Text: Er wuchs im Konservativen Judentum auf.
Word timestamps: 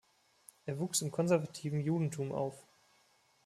Er 0.65 0.79
wuchs 0.79 1.03
im 1.03 1.11
Konservativen 1.11 1.79
Judentum 1.79 2.31
auf. 2.31 2.55